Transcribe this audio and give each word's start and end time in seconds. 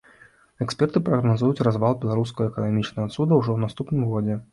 Эксперты 0.65 1.01
прагназуюць 1.09 1.63
развал 1.67 1.93
беларускага 2.05 2.49
эканамічнага 2.53 3.07
цуда 3.15 3.39
ўжо 3.41 3.51
ў 3.57 3.67
наступным 3.67 4.09
годзе. 4.15 4.39